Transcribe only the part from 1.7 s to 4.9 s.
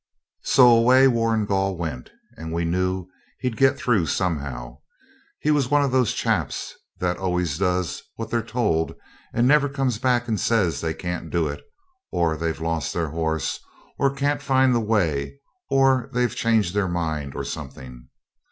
went, and we knew he'd get through somehow.